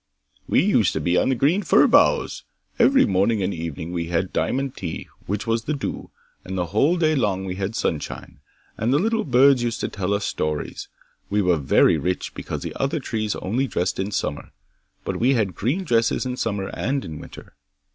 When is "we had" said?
3.91-4.33, 7.45-7.75, 15.17-15.53